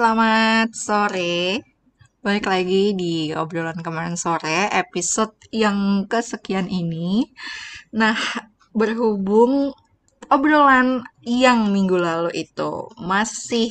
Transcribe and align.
Selamat 0.00 0.72
sore. 0.72 1.60
Balik 2.24 2.48
lagi 2.48 2.96
di 2.96 3.36
obrolan 3.36 3.84
kemarin 3.84 4.16
sore, 4.16 4.72
episode 4.72 5.36
yang 5.52 6.08
kesekian 6.08 6.72
ini. 6.72 7.28
Nah, 7.92 8.16
berhubung 8.72 9.76
obrolan 10.32 11.04
yang 11.20 11.68
minggu 11.68 12.00
lalu 12.00 12.32
itu 12.32 12.88
masih 12.96 13.68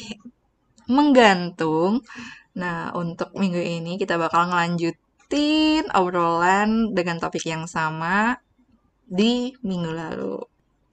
menggantung. 0.85 2.05
Nah, 2.53 2.93
untuk 2.93 3.33
minggu 3.33 3.65
ini 3.65 3.97
kita 3.97 4.21
bakal 4.21 4.53
ngelanjutin 4.53 5.89
obrolan 5.97 6.93
dengan 6.93 7.17
topik 7.17 7.41
yang 7.49 7.65
sama 7.65 8.37
di 9.01 9.57
minggu 9.65 9.91
lalu. 9.97 10.37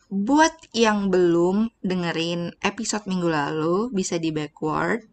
Buat 0.08 0.72
yang 0.72 1.12
belum 1.12 1.68
dengerin 1.84 2.56
episode 2.64 3.04
minggu 3.04 3.28
lalu, 3.28 3.92
bisa 3.92 4.16
di 4.16 4.32
backward. 4.32 5.04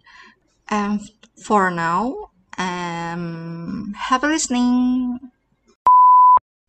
And 0.74 0.98
for 1.38 1.70
now, 1.70 2.34
um, 2.58 3.94
happy 3.94 4.26
listening. 4.26 5.22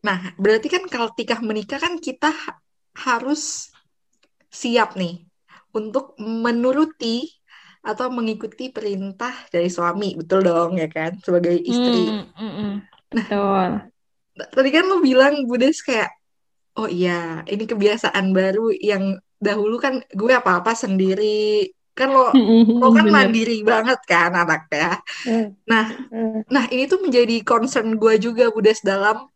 Nah, 0.05 0.37
berarti 0.37 0.69
kan 0.69 0.85
kalau 0.93 1.09
tikah 1.17 1.41
menikah 1.41 1.81
kan 1.81 1.97
kita 1.97 2.29
ha- 2.29 2.61
harus 3.01 3.73
siap 4.53 5.01
nih 5.01 5.25
untuk 5.73 6.21
menuruti 6.21 7.33
atau 7.81 8.12
mengikuti 8.12 8.69
perintah 8.69 9.33
dari 9.48 9.73
suami, 9.73 10.21
betul 10.21 10.45
dong 10.45 10.77
ya 10.77 10.89
kan, 10.93 11.17
sebagai 11.25 11.56
istri. 11.65 12.05
Hmm, 12.05 12.28
mm, 12.37 12.53
mm. 12.61 12.75
Betul. 13.09 13.71
Tadi 14.37 14.69
kan 14.69 14.84
lo 14.84 15.00
bilang 15.00 15.48
Budes 15.48 15.81
kayak, 15.81 16.12
oh 16.77 16.93
iya, 16.93 17.41
ini 17.48 17.65
kebiasaan 17.65 18.37
baru 18.37 18.69
yang 18.69 19.17
dahulu 19.41 19.81
kan 19.81 20.05
gue 20.12 20.33
apa-apa 20.37 20.77
sendiri. 20.77 21.73
Kan 21.95 22.11
lo, 22.11 22.34
lo 22.83 22.89
kan 22.91 23.06
Bener. 23.06 23.14
mandiri 23.14 23.62
banget 23.62 24.00
kan 24.05 24.34
anaknya. 24.34 24.98
Hmm, 25.25 25.55
Nah, 25.67 25.87
hmm. 26.11 26.42
nah 26.50 26.64
ini 26.70 26.91
tuh 26.91 26.98
menjadi 27.00 27.41
concern 27.47 27.95
gue 27.95 28.14
juga 28.19 28.50
Budes 28.50 28.83
dalam 28.83 29.27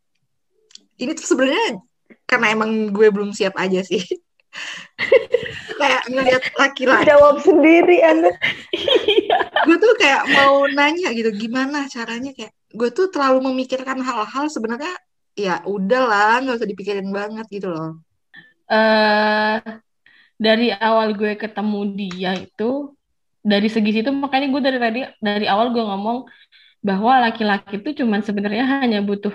ini 0.98 1.14
tuh 1.14 1.26
sebenarnya 1.26 1.78
karena 2.26 2.46
emang 2.52 2.90
gue 2.90 3.08
belum 3.14 3.30
siap 3.30 3.54
aja 3.56 3.80
sih. 3.86 4.02
kayak 5.78 6.02
ngeliat 6.10 6.42
laki-laki 6.58 7.06
Jawab 7.06 7.36
sendiri 7.44 8.02
Anda. 8.02 8.32
Iya. 8.74 9.38
gue 9.68 9.76
tuh 9.78 9.94
kayak 10.00 10.26
mau 10.34 10.66
nanya 10.66 11.14
gitu 11.14 11.30
gimana 11.36 11.86
caranya 11.86 12.34
kayak 12.34 12.50
gue 12.74 12.88
tuh 12.90 13.12
terlalu 13.12 13.52
memikirkan 13.52 14.00
hal-hal 14.02 14.50
sebenarnya 14.50 14.90
ya 15.38 15.62
udahlah 15.62 16.42
nggak 16.42 16.58
usah 16.58 16.66
dipikirin 16.68 17.08
banget 17.14 17.46
gitu 17.52 17.70
loh 17.70 18.02
eh 18.66 19.60
dari 20.38 20.70
awal 20.70 21.18
gue 21.18 21.34
ketemu 21.34 21.80
dia 21.98 22.32
itu 22.38 22.94
dari 23.42 23.66
segi 23.66 23.90
situ 24.00 24.10
makanya 24.14 24.46
gue 24.54 24.62
dari 24.62 24.78
tadi 24.78 25.00
dari 25.18 25.46
awal 25.50 25.74
gue 25.74 25.82
ngomong 25.82 26.18
bahwa 26.78 27.12
laki-laki 27.26 27.82
itu 27.82 28.02
cuman 28.02 28.22
sebenarnya 28.22 28.64
hanya 28.82 29.02
butuh 29.02 29.34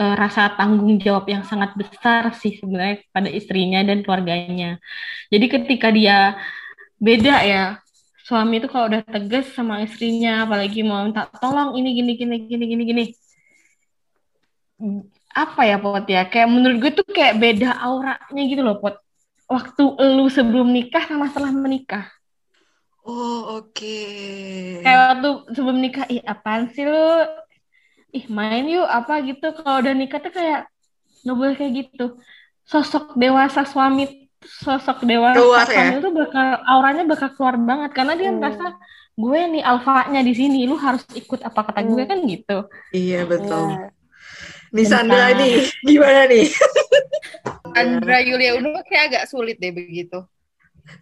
eh, 0.00 0.14
rasa 0.18 0.50
tanggung 0.58 0.98
jawab 0.98 1.24
yang 1.30 1.46
sangat 1.46 1.70
besar 1.78 2.34
sih 2.34 2.58
sebenarnya 2.58 3.06
pada 3.14 3.30
istrinya 3.30 3.78
dan 3.86 4.02
keluarganya. 4.02 4.82
Jadi 5.30 5.46
ketika 5.54 5.88
dia 5.94 6.34
beda 6.98 7.34
ya 7.46 7.62
suami 8.26 8.58
itu 8.58 8.66
kalau 8.72 8.90
udah 8.90 9.02
tegas 9.06 9.46
sama 9.54 9.84
istrinya 9.86 10.48
apalagi 10.48 10.80
mau 10.82 11.04
minta 11.06 11.28
tolong 11.38 11.76
ini 11.78 11.88
gini 11.98 12.12
gini 12.18 12.36
gini 12.50 12.64
gini 12.70 12.82
gini. 12.90 13.04
Apa 15.34 15.60
ya 15.66 15.76
Pot 15.82 16.06
ya? 16.10 16.26
Kayak 16.30 16.48
menurut 16.54 16.76
gue 16.82 16.90
tuh 16.98 17.06
kayak 17.06 17.34
beda 17.42 17.68
auranya 17.86 18.42
gitu 18.50 18.62
loh 18.66 18.78
Pot 18.82 19.03
waktu 19.46 19.82
lu 20.16 20.26
sebelum 20.28 20.68
nikah 20.70 21.04
sama 21.04 21.28
setelah 21.28 21.52
menikah? 21.52 22.04
Oh 23.04 23.60
oke. 23.60 24.00
Kayak 24.80 25.00
waktu 25.12 25.28
sebelum 25.52 25.78
nikah 25.78 26.04
ih 26.08 26.24
apaan 26.24 26.72
sih 26.72 26.88
lu? 26.88 27.04
Ih 28.14 28.24
main 28.32 28.64
yuk 28.64 28.86
apa 28.88 29.20
gitu. 29.22 29.52
Kalau 29.52 29.84
udah 29.84 29.92
nikah 29.92 30.20
tuh 30.22 30.32
kayak 30.32 30.70
nggak 31.22 31.36
boleh 31.36 31.54
kayak 31.54 31.72
gitu. 31.84 32.16
Sosok 32.64 33.12
dewasa 33.14 33.68
suami 33.68 34.24
sosok 34.40 35.04
dewasa 35.04 35.36
Keluar 35.36 35.64
ya? 35.68 35.72
suami 35.72 35.94
itu 36.00 36.10
bakal 36.12 36.46
auranya 36.64 37.04
bakal 37.04 37.28
keluar 37.36 37.56
banget. 37.60 37.90
Karena 37.92 38.12
dia 38.16 38.30
Hmm. 38.32 38.40
merasa 38.40 38.72
gue 39.14 39.40
nih 39.52 39.62
alfanya 39.62 40.20
di 40.24 40.34
sini 40.34 40.64
lu 40.64 40.74
harus 40.74 41.04
ikut 41.12 41.44
apa 41.44 41.60
kata 41.60 41.80
gue 41.84 42.02
Hmm. 42.02 42.10
kan 42.10 42.18
gitu. 42.24 42.58
Iya 42.90 43.20
betul. 43.28 43.68
Iya. 43.68 43.88
nih 44.74 44.86
Sandra 44.90 45.30
nih 45.38 45.54
gimana 45.86 46.26
nih 46.26 46.50
Andra 47.74 48.18
Yulia 48.20 48.54
Uno 48.54 48.78
kayak 48.82 49.04
agak 49.10 49.24
sulit 49.26 49.58
deh 49.58 49.70
begitu. 49.70 50.22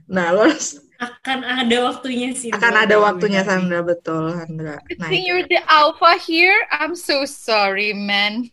nah 0.06 0.30
lo 0.30 0.46
harus- 0.46 0.78
akan 1.02 1.42
ada 1.42 1.76
waktunya 1.82 2.30
sih 2.30 2.54
akan 2.54 2.86
ada 2.86 2.94
waktunya. 2.96 3.42
Sandra 3.42 3.82
betul 3.82 4.30
Sandra 4.30 4.78
nah 4.94 5.08
thing 5.10 5.26
itu. 5.26 5.34
you're 5.34 5.46
the 5.50 5.58
alpha 5.66 6.14
here. 6.22 6.54
I'm 6.70 6.94
so 6.94 7.26
sorry, 7.26 7.90
man. 7.90 8.46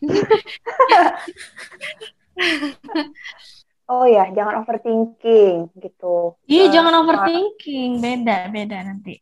Oh 3.86 4.06
ya, 4.06 4.30
jangan 4.30 4.62
overthinking 4.62 5.74
gitu. 5.74 6.38
Iya, 6.46 6.62
Eh, 6.62 6.68
jangan 6.70 6.94
overthinking. 7.02 7.98
Beda, 7.98 8.46
beda 8.46 8.86
nanti. 8.86 9.18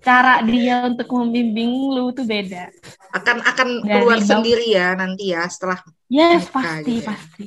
Cara 0.00 0.38
dia 0.40 0.86
untuk 0.86 1.08
membimbing 1.10 1.72
lu 1.90 2.12
tuh 2.12 2.22
beda. 2.22 2.68
akan 3.12 3.42
akan 3.42 3.68
Dari 3.80 3.90
keluar 3.90 4.18
bawah. 4.18 4.28
sendiri 4.28 4.66
ya 4.70 4.92
nanti 4.94 5.32
ya 5.32 5.44
setelah 5.46 5.80
Yes, 6.06 6.46
pasti, 6.48 6.84
gitu 6.84 7.00
ya. 7.00 7.08
pasti. 7.10 7.46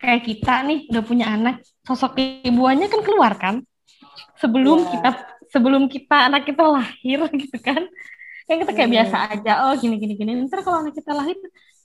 Kayak 0.00 0.22
kita 0.24 0.54
nih 0.64 0.78
udah 0.88 1.04
punya 1.04 1.26
anak, 1.28 1.54
sosok 1.84 2.16
ibuannya 2.42 2.88
kan 2.88 3.00
keluar 3.04 3.32
kan? 3.36 3.60
Sebelum 4.40 4.80
Iya. 4.80 4.90
kita 4.96 5.10
sebelum 5.52 5.82
kita 5.90 6.30
anak 6.30 6.48
kita 6.48 6.64
lahir 6.64 7.20
gitu 7.42 7.58
kan? 7.60 7.82
Kan 8.48 8.56
kita 8.64 8.72
kayak 8.72 8.88
Hmm. 8.90 8.96
biasa 8.98 9.16
aja, 9.36 9.52
oh 9.68 9.74
gini 9.76 10.00
gini 10.00 10.14
gini. 10.16 10.30
Ntar 10.48 10.64
kalau 10.64 10.82
anak 10.82 10.96
kita 10.96 11.12
lahir, 11.12 11.36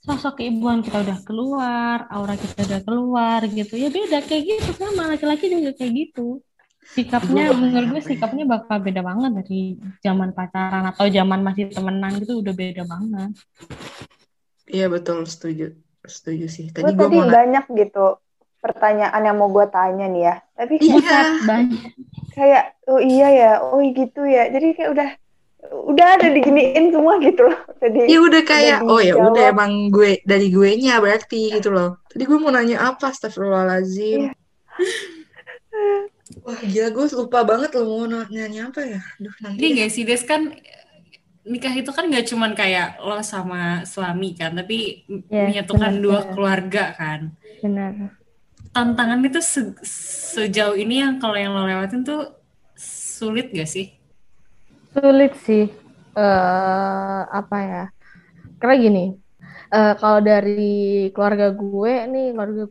sosok 0.02 0.40
keibuan 0.40 0.80
kita 0.80 1.04
udah 1.04 1.18
keluar, 1.22 2.08
aura 2.08 2.34
kita 2.34 2.64
udah 2.64 2.80
keluar 2.82 3.40
gitu. 3.46 3.76
Ya 3.76 3.92
beda 3.92 4.24
kayak 4.24 4.42
gitu 4.48 4.70
sama 4.80 5.12
laki-laki 5.12 5.52
juga 5.52 5.76
kayak 5.76 5.92
gitu. 5.94 6.40
Sikapnya 6.86 7.50
menurut 7.52 7.98
gue 7.98 8.02
sikapnya 8.02 8.46
bakal 8.46 8.78
beda 8.78 9.02
banget 9.02 9.30
dari 9.42 9.74
zaman 10.00 10.30
pacaran 10.32 10.86
atau 10.86 11.04
zaman 11.10 11.42
masih 11.42 11.68
temenan 11.68 12.16
gitu 12.22 12.38
udah 12.40 12.54
beda 12.54 12.82
banget. 12.86 13.30
iya 14.66 14.86
betul 14.90 15.22
setuju 15.26 15.74
setuju 16.06 16.46
sih 16.46 16.66
tadi 16.70 16.86
gue 16.86 16.96
tadi 16.96 17.16
mau 17.16 17.26
na- 17.26 17.34
banyak 17.34 17.64
gitu 17.72 18.06
pertanyaan 18.56 19.22
yang 19.22 19.36
mau 19.36 19.46
gue 19.46 19.66
tanya 19.68 20.06
nih 20.06 20.22
ya. 20.24 20.34
Tapi 20.52 20.74
kayak, 20.76 20.98
Iya. 20.98 21.20
Banyak. 21.44 21.82
kayak 22.32 22.64
oh 22.86 22.98
iya 22.98 23.28
ya, 23.30 23.50
oh 23.62 23.78
gitu 23.78 24.22
ya. 24.22 24.48
Jadi 24.48 24.74
kayak 24.74 24.90
udah 24.90 25.08
udah 25.86 26.06
ada 26.14 26.26
diginiin 26.30 26.90
semua 26.90 27.18
gitu 27.18 27.46
loh. 27.46 27.58
Tadi 27.76 28.06
Ya 28.06 28.18
udah 28.18 28.42
kayak 28.42 28.78
Udah 28.82 28.90
oh 28.90 29.00
ya 29.00 29.14
udah 29.16 29.44
emang 29.50 29.90
gue 29.90 30.18
dari 30.22 30.50
gue 30.50 30.70
nya 30.78 30.98
berarti 30.98 31.54
gitu 31.54 31.70
loh. 31.70 32.02
Tadi 32.06 32.22
gue 32.22 32.38
mau 32.38 32.50
nanya 32.50 32.90
apa 32.90 33.10
Astagfirullahaladzim. 33.10 34.30
Iya. 34.30 34.32
Wah 36.42 36.58
gila 36.58 36.88
gue 36.90 37.06
lupa 37.14 37.38
banget 37.42 37.70
lo 37.74 37.82
mau 37.86 38.02
nanya 38.06 38.66
apa 38.66 38.80
ya. 38.82 39.00
Aduh 39.18 39.34
nanti 39.40 39.58
Ini 39.58 39.66
deh. 39.66 39.74
gak 39.78 39.90
sih 39.94 40.02
Des 40.02 40.22
kan 40.22 40.42
nikah 41.52 41.74
itu 41.80 41.90
kan 41.96 42.04
gak 42.14 42.26
cuman 42.30 42.52
kayak 42.60 42.86
lo 43.06 43.14
sama 43.32 43.86
suami 43.92 44.28
kan, 44.40 44.50
tapi 44.58 45.06
Yes, 45.30 45.30
menyatukan 45.44 45.92
benar, 45.92 45.94
dua 46.04 46.20
benar. 46.20 46.34
keluarga 46.34 46.82
kan. 47.00 47.20
Benar. 47.62 48.16
Tantangan 48.74 49.20
itu 49.28 49.40
se- 49.52 49.80
sejauh 50.34 50.76
ini 50.84 50.94
yang 51.02 51.14
kalau 51.22 51.34
yang 51.42 51.50
lo 51.56 51.62
lewatin 51.70 52.02
tuh 52.08 52.20
sulit 53.16 53.46
gak 53.58 53.68
sih? 53.74 53.86
Sulit 54.94 55.32
sih. 55.46 55.62
eh 56.18 57.20
apa 57.38 57.56
ya? 57.70 57.82
Karena 58.60 58.74
gini, 58.84 59.00
eh, 59.74 59.90
kalau 60.00 60.20
dari 60.30 60.52
keluarga 61.14 61.46
gue 61.60 61.92
nih, 62.12 62.24
keluarga 62.34 62.62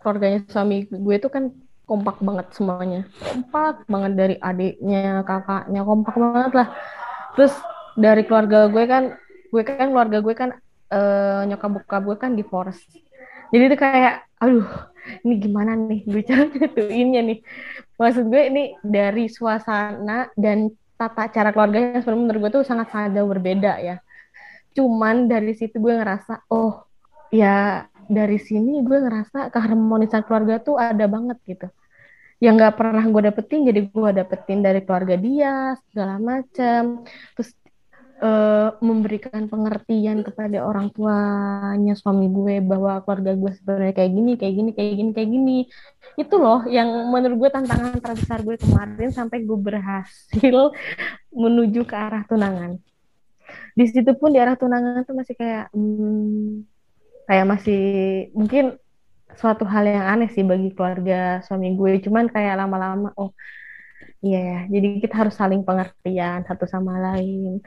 keluarganya 0.00 0.38
suami 0.54 0.74
gue 1.06 1.14
itu 1.20 1.28
kan 1.36 1.44
kompak 1.88 2.16
banget 2.26 2.46
semuanya. 2.56 3.00
Kompak 3.26 3.74
banget 3.92 4.12
dari 4.20 4.34
adiknya, 4.48 4.98
kakaknya, 5.28 5.80
kompak 5.90 6.14
banget 6.24 6.52
lah. 6.58 6.68
Terus 7.34 7.54
dari 7.98 8.22
keluarga 8.24 8.68
gue 8.68 8.84
kan, 8.88 9.16
gue 9.52 9.62
kan 9.64 9.88
keluarga 9.92 10.18
gue 10.20 10.34
kan 10.34 10.50
eh, 10.92 11.40
nyokap 11.48 11.70
bokap 11.80 12.02
gue 12.04 12.16
kan 12.16 12.32
divorce. 12.36 12.80
Jadi 13.52 13.62
itu 13.68 13.76
kayak, 13.76 14.24
aduh, 14.40 14.64
ini 15.24 15.34
gimana 15.36 15.76
nih 15.76 16.00
gue 16.08 16.22
cara 16.24 16.48
nyatuinnya 16.48 17.20
nih. 17.28 17.38
Maksud 18.00 18.24
gue 18.32 18.42
ini 18.48 18.64
dari 18.80 19.28
suasana 19.28 20.32
dan 20.38 20.72
tata 20.96 21.28
cara 21.34 21.50
keluarganya 21.50 22.00
sebenarnya 22.00 22.22
menurut 22.22 22.40
gue 22.46 22.52
tuh 22.60 22.64
sangat-sangat 22.64 23.10
jauh 23.18 23.28
berbeda 23.28 23.72
ya. 23.82 23.96
Cuman 24.72 25.28
dari 25.28 25.52
situ 25.52 25.76
gue 25.82 25.94
ngerasa, 25.98 26.48
oh 26.48 26.86
ya 27.28 27.84
dari 28.08 28.38
sini 28.40 28.80
gue 28.84 28.98
ngerasa 29.00 29.52
keharmonisan 29.52 30.24
keluarga 30.24 30.62
tuh 30.62 30.78
ada 30.78 31.04
banget 31.10 31.38
gitu. 31.44 31.68
Yang 32.42 32.54
nggak 32.58 32.74
pernah 32.74 33.04
gue 33.06 33.22
dapetin, 33.30 33.60
jadi 33.68 33.80
gue 33.86 34.10
dapetin 34.16 34.58
dari 34.66 34.80
keluarga 34.82 35.14
dia 35.14 35.78
segala 35.90 36.18
macam. 36.18 37.06
Terus 37.38 37.50
eh, 38.22 38.68
memberikan 38.78 39.50
pengertian 39.50 40.22
kepada 40.22 40.62
orang 40.62 40.94
tuanya 40.94 41.94
suami 41.98 42.30
gue 42.30 42.62
bahwa 42.62 43.02
keluarga 43.02 43.32
gue 43.34 43.50
sebenarnya 43.58 43.92
kayak 43.98 44.12
gini, 44.14 44.32
kayak 44.38 44.54
gini, 44.54 44.70
kayak 44.76 44.92
gini, 44.94 45.10
kayak 45.10 45.30
gini. 45.34 45.58
Itu 46.14 46.34
loh 46.38 46.62
yang 46.70 46.88
menurut 47.10 47.36
gue 47.42 47.50
tantangan 47.50 47.98
terbesar 47.98 48.38
gue 48.46 48.56
kemarin 48.62 49.10
sampai 49.10 49.42
gue 49.42 49.58
berhasil 49.58 50.56
menuju 51.42 51.82
ke 51.82 51.94
arah 51.98 52.22
tunangan. 52.30 52.78
Di 53.74 53.84
situ 53.90 54.12
pun 54.16 54.30
di 54.30 54.38
arah 54.38 54.54
tunangan 54.54 55.02
tuh 55.02 55.14
masih 55.18 55.34
kayak 55.34 55.74
hmm, 55.74 56.62
kayak 57.26 57.46
masih 57.50 57.82
mungkin 58.38 58.78
suatu 59.32 59.64
hal 59.64 59.84
yang 59.88 60.06
aneh 60.06 60.28
sih 60.30 60.44
bagi 60.46 60.70
keluarga 60.70 61.42
suami 61.42 61.74
gue. 61.74 61.98
Cuman 62.06 62.30
kayak 62.30 62.54
lama-lama 62.54 63.10
oh 63.18 63.34
iya 64.22 64.38
ya, 64.38 64.58
jadi 64.70 64.88
kita 65.02 65.14
harus 65.18 65.34
saling 65.34 65.66
pengertian 65.66 66.46
satu 66.46 66.64
sama 66.70 66.94
lain 67.02 67.58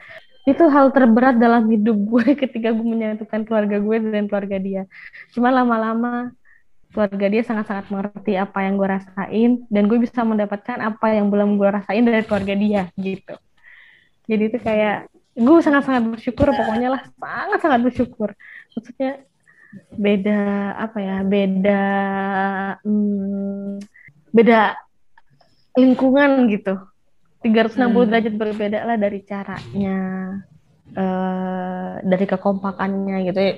itu 0.46 0.62
hal 0.70 0.94
terberat 0.94 1.42
dalam 1.42 1.66
hidup 1.66 1.98
gue 1.98 2.26
ketika 2.46 2.70
gue 2.70 2.86
menyatukan 2.86 3.42
keluarga 3.42 3.82
gue 3.82 3.96
dan 3.98 4.24
keluarga 4.30 4.56
dia. 4.62 4.82
Cuma 5.34 5.50
lama-lama 5.50 6.30
keluarga 6.94 7.26
dia 7.28 7.42
sangat-sangat 7.42 7.90
mengerti 7.92 8.38
apa 8.38 8.62
yang 8.62 8.78
gue 8.78 8.88
rasain 8.88 9.50
dan 9.68 9.82
gue 9.90 9.98
bisa 10.00 10.22
mendapatkan 10.22 10.78
apa 10.80 11.12
yang 11.12 11.28
belum 11.28 11.58
gue 11.58 11.68
rasain 11.68 12.06
dari 12.06 12.22
keluarga 12.22 12.54
dia 12.54 12.82
gitu. 12.94 13.34
Jadi 14.30 14.42
itu 14.54 14.58
kayak 14.62 15.10
gue 15.36 15.58
sangat-sangat 15.60 16.02
bersyukur 16.14 16.48
pokoknya 16.54 16.94
lah 16.94 17.02
sangat-sangat 17.18 17.80
bersyukur. 17.82 18.30
Maksudnya 18.72 19.26
beda 19.92 20.72
apa 20.78 20.98
ya 21.02 21.16
beda 21.26 21.84
hmm, 22.80 23.82
beda 24.32 24.78
lingkungan 25.76 26.48
gitu 26.48 26.80
360 27.46 28.02
Hmm. 28.02 28.10
derajat 28.10 28.34
berbeda 28.34 28.78
lah 28.82 28.96
dari 28.98 29.20
caranya 29.22 29.98
eh 30.96 31.92
dari 32.02 32.24
kekompakannya 32.26 33.16
gitu 33.30 33.40
ya. 33.40 33.54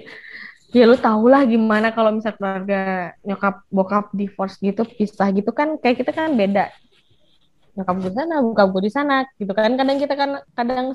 Ya 0.69 0.85
lu 0.85 1.01
tau 1.01 1.25
lah 1.25 1.49
gimana 1.49 1.97
kalau 1.97 2.13
misal 2.13 2.37
keluarga 2.37 3.13
nyokap 3.25 3.65
bokap 3.73 4.13
divorce 4.13 4.61
gitu 4.61 4.85
pisah 4.85 5.33
gitu 5.33 5.49
kan 5.49 5.81
kayak 5.81 6.05
kita 6.05 6.13
kan 6.13 6.37
beda 6.37 6.69
nyokap 7.73 7.95
gue 8.03 8.11
di 8.11 8.19
sana 8.19 8.35
bokap 8.43 8.69
gue 8.75 8.83
di 8.85 8.93
sana 8.93 9.15
gitu 9.39 9.53
kan 9.55 9.71
kadang 9.79 9.97
kita 9.97 10.15
kan 10.19 10.31
kadang 10.53 10.87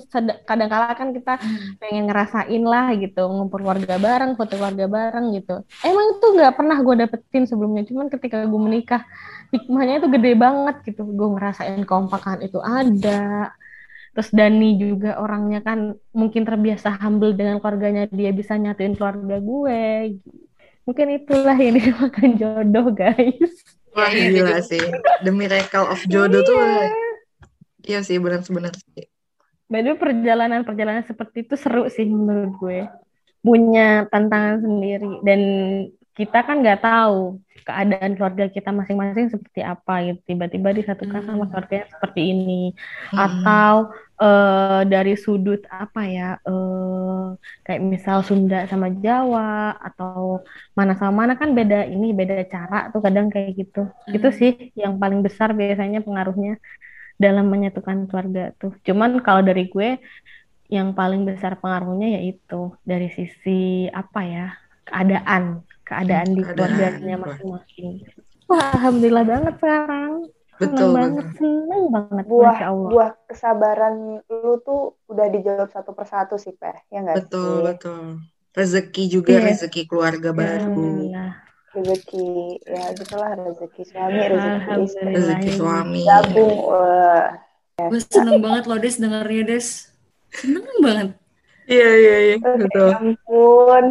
kadang 0.46 0.68
kala 0.70 0.94
kan 0.94 1.10
kita 1.16 1.34
pengen 1.80 2.06
ngerasain 2.06 2.64
lah 2.68 2.92
gitu 3.00 3.24
ngumpul 3.24 3.64
keluarga 3.64 3.96
bareng 3.98 4.36
foto 4.36 4.60
keluarga 4.60 4.86
bareng 4.86 5.26
gitu 5.32 5.64
emang 5.82 6.06
itu 6.20 6.28
nggak 6.36 6.54
pernah 6.54 6.78
gue 6.78 6.96
dapetin 7.08 7.44
sebelumnya 7.48 7.88
cuman 7.88 8.12
ketika 8.12 8.44
gue 8.44 8.62
menikah 8.62 9.02
hikmahnya 9.54 10.02
itu 10.02 10.08
gede 10.10 10.32
banget 10.34 10.76
gitu 10.90 11.06
gue 11.06 11.30
ngerasain 11.38 11.86
kompakan 11.86 12.42
itu 12.42 12.58
ada 12.58 13.54
terus 14.14 14.30
Dani 14.34 14.78
juga 14.78 15.18
orangnya 15.22 15.62
kan 15.62 15.94
mungkin 16.14 16.46
terbiasa 16.46 16.98
humble 17.02 17.34
dengan 17.38 17.62
keluarganya 17.62 18.10
dia 18.10 18.34
bisa 18.34 18.58
nyatuin 18.58 18.98
keluarga 18.98 19.38
gue 19.38 20.18
mungkin 20.86 21.08
itulah 21.18 21.58
yang 21.58 21.74
dinamakan 21.78 22.30
jodoh 22.42 22.88
guys 22.92 23.54
Wah 23.94 24.10
Iya, 24.10 24.26
iya, 24.26 24.30
gila 24.34 24.58
gitu. 24.58 24.70
sih. 24.74 24.84
The 25.22 25.32
miracle 25.32 25.86
of 25.86 26.02
jodoh 26.10 26.42
tuh 26.42 26.58
Iya 27.84 28.00
sih 28.02 28.18
benar-benar 28.18 28.74
sih. 28.74 29.06
By 29.70 29.86
the 29.86 29.96
way, 29.96 30.00
perjalanan-perjalanan 30.00 31.06
seperti 31.06 31.46
itu 31.46 31.56
seru 31.60 31.86
sih 31.92 32.08
menurut 32.08 32.58
gue. 32.58 32.80
Punya 33.44 34.08
tantangan 34.08 34.64
sendiri 34.64 35.20
dan 35.22 35.40
kita 36.14 36.46
kan 36.46 36.62
nggak 36.62 36.82
tahu 36.86 37.42
keadaan 37.66 38.14
keluarga 38.14 38.46
kita 38.52 38.70
masing-masing 38.70 39.34
seperti 39.34 39.62
apa 39.66 39.94
gitu. 40.06 40.20
Tiba-tiba 40.30 40.70
disatukan 40.76 41.22
sama 41.26 41.50
keluarganya 41.50 41.88
seperti 41.90 42.22
ini 42.36 42.62
atau 43.16 43.90
eh, 44.22 44.82
dari 44.94 45.14
sudut 45.18 45.64
apa 45.72 46.02
ya 46.06 46.30
eh, 46.44 47.26
kayak 47.66 47.82
misal 47.82 48.22
Sunda 48.22 48.70
sama 48.70 48.94
Jawa 48.94 49.74
atau 49.80 50.44
mana 50.78 50.94
sama 51.00 51.26
mana 51.26 51.34
kan 51.40 51.50
beda 51.58 51.88
ini 51.90 52.14
beda 52.14 52.46
cara 52.46 52.94
tuh 52.94 53.02
kadang 53.02 53.34
kayak 53.34 53.58
gitu. 53.58 53.90
Itu 54.12 54.30
sih 54.30 54.70
yang 54.78 55.02
paling 55.02 55.26
besar 55.26 55.56
biasanya 55.58 56.06
pengaruhnya 56.06 56.62
dalam 57.18 57.50
menyatukan 57.50 58.06
keluarga 58.06 58.54
tuh. 58.62 58.78
Cuman 58.86 59.18
kalau 59.26 59.42
dari 59.42 59.66
gue 59.72 59.98
yang 60.70 60.94
paling 60.98 61.26
besar 61.26 61.58
pengaruhnya 61.62 62.18
yaitu 62.22 62.74
dari 62.86 63.10
sisi 63.14 63.86
apa 63.94 64.22
ya 64.26 64.46
keadaan 64.90 65.62
keadaan 65.84 66.28
di 66.32 66.42
keluarganya 66.42 67.16
masing-masing. 67.18 68.04
Wah, 68.46 68.72
alhamdulillah 68.74 69.24
banget 69.24 69.54
sekarang. 69.58 70.12
Seneng 70.54 70.70
Betul 70.70 70.90
banget, 70.94 71.26
betul. 71.26 71.38
seneng 71.42 71.84
banget, 71.90 72.26
buah 72.30 72.46
masya 72.54 72.66
Allah. 72.70 72.90
buah 72.90 73.10
kesabaran 73.26 73.96
lu 74.30 74.54
tuh 74.62 74.82
udah 75.06 75.28
dijawab 75.28 75.70
satu 75.70 75.92
persatu 75.92 76.36
sih 76.38 76.54
Peh 76.54 76.78
ya 76.88 77.02
nggak 77.02 77.16
Betul 77.26 77.42
sih 77.42 77.66
betul. 77.68 78.04
Rezeki 78.54 79.04
juga 79.10 79.34
Iya. 79.34 79.44
rezeki 79.50 79.82
keluarga 79.86 80.30
baru. 80.30 80.70
Alhamdulillah. 80.70 81.32
rezeki 81.74 82.30
ya 82.70 82.86
gitulah 82.94 83.32
rezeki 83.34 83.82
suami 83.82 84.20
rezeki 84.30 84.72
istri. 84.86 85.10
Rezeki 85.10 85.50
suami. 85.58 86.02
gabung 86.06 86.54
wah 86.70 87.28
Gue 87.74 88.00
seneng 88.06 88.38
banget 88.38 88.64
loh 88.70 88.78
Des 88.78 88.96
dengernya 88.96 89.44
Des. 89.50 89.68
Seneng 90.30 90.70
banget. 90.80 91.18
Iya 91.66 91.90
iya 91.98 92.16
iya 92.30 92.36
betul. 92.38 92.90
ya 92.94 92.98
ampun 93.02 93.84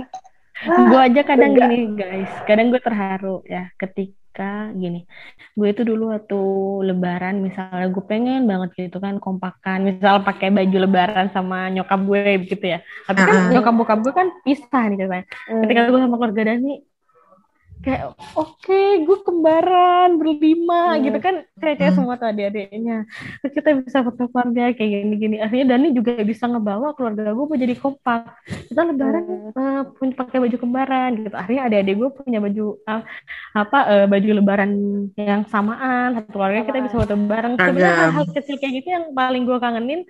Gue 0.65 1.01
aja 1.01 1.21
kadang 1.31 1.53
lega. 1.53 1.67
gini 1.67 1.79
guys, 1.95 2.33
kadang 2.45 2.69
gue 2.69 2.79
terharu 2.79 3.43
ya 3.45 3.69
ketika 3.75 4.21
gini, 4.73 5.05
gue 5.53 5.69
itu 5.69 5.83
dulu 5.83 6.09
waktu 6.09 6.41
Lebaran 6.87 7.41
misalnya 7.41 7.85
gue 7.87 8.01
pengen 8.03 8.47
banget 8.47 8.71
gitu 8.79 8.97
kan 8.97 9.19
kompakan, 9.19 9.83
misal 9.83 10.23
pakai 10.23 10.49
baju 10.49 10.77
Lebaran 10.79 11.29
sama 11.29 11.69
nyokap 11.69 12.01
gue 12.01 12.23
gitu 12.47 12.65
ya. 12.65 12.79
Tapi 13.05 13.21
kan 13.21 13.37
Ah. 13.37 13.51
nyokap 13.51 13.75
bokap 13.75 13.99
gue 14.01 14.13
kan 14.13 14.29
pisah 14.41 14.85
nih 14.89 14.99
katanya. 14.99 15.25
Hmm. 15.47 15.61
Ketika 15.63 15.81
gue 15.85 16.01
sama 16.01 16.17
keluarga 16.17 16.43
Dani 16.49 16.73
kayak 17.83 18.15
oke 18.33 18.81
gue 19.03 19.19
kembaran 19.21 20.15
berlima 20.15 20.95
Hmm. 20.95 21.03
gitu 21.03 21.19
kan 21.19 21.35
kayak 21.59 21.77
kayak 21.77 21.93
Hmm. 21.93 21.99
semua 21.99 22.15
tuh 22.15 22.31
adik-adiknya 22.31 22.99
terus 23.39 23.53
kita 23.53 23.69
bisa 23.77 23.99
foto 24.01 24.23
keluarga 24.27 24.71
kayak 24.71 24.91
gini-gini 25.03 25.37
akhirnya 25.37 25.75
Dani 25.75 25.91
juga 25.91 26.15
bisa 26.23 26.47
ngebawa 26.47 26.95
keluarga 26.95 27.35
gue 27.35 27.59
jadi 27.59 27.75
kompak 27.75 28.39
kita 28.71 28.81
lebaran 28.87 29.25
Hmm. 29.53 29.91
punya 29.95 30.15
pakai 30.15 30.39
baju 30.39 30.57
kembaran 30.57 31.11
gitu 31.19 31.35
akhirnya 31.35 31.63
adik-adik 31.67 31.95
gue 31.99 32.11
punya 32.15 32.39
baju 32.39 32.67
eh, 32.81 33.03
apa 33.53 33.79
eh, 33.91 34.07
baju 34.07 34.29
lebaran 34.33 34.71
yang 35.19 35.43
samaan 35.45 36.09
satu 36.17 36.29
keluarga 36.31 36.63
kita 36.63 36.79
bisa 36.81 36.97
foto 36.97 37.15
bareng 37.19 37.55
sebenarnya 37.57 37.95
hal-hal 38.09 38.27
kecil 38.31 38.57
kayak 38.57 38.73
gitu 38.79 38.89
yang 38.89 39.07
paling 39.11 39.43
gue 39.43 39.59
kangenin 39.59 40.01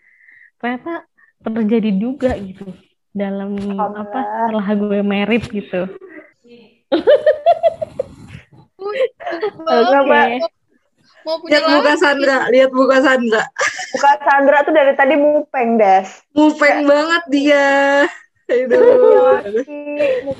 ternyata 0.57 1.09
terjadi 1.41 1.91
juga 1.97 2.37
gitu 2.37 2.69
dalam 3.11 3.57
apa 3.75 3.83
Alhamdulillah. 3.83 4.25
setelah 4.47 4.69
gue 4.73 4.99
merit 5.03 5.45
gitu 5.49 5.81
Enggak, 9.63 10.03
Mbak. 10.05 10.27
Mau 11.23 11.39
punya 11.39 11.63
Lihat 11.63 11.71
muka 11.71 11.93
lagi. 11.95 12.03
Sandra, 12.03 12.39
lihat 12.51 12.71
muka 12.75 12.99
Sandra. 12.99 13.45
Muka 13.95 14.13
Sandra 14.27 14.59
tuh 14.67 14.75
dari 14.75 14.93
tadi 14.99 15.15
mupeng 15.15 15.79
das 15.79 16.27
Mupeng 16.35 16.83
banget 16.83 17.23
dia. 17.31 17.71
Aduh. 18.51 19.39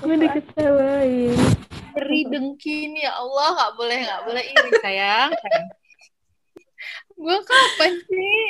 gue 0.03 0.17
diketawain 0.27 1.39
Iri 1.93 2.21
dengki 2.29 2.91
nih 2.93 3.07
ya 3.07 3.13
Allah 3.15 3.49
nggak 3.55 3.73
boleh 3.79 3.99
nggak 4.01 4.23
boleh 4.27 4.43
iri 4.43 4.71
sayang. 4.81 5.31
Gue 7.21 7.37
kapan 7.47 7.93
sih? 8.09 8.43